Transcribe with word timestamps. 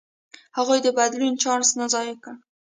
هغوی 0.57 0.79
د 0.83 0.87
بدلون 0.97 1.33
چانس 1.41 1.69
ضایع 1.93 2.15
کړ. 2.23 2.35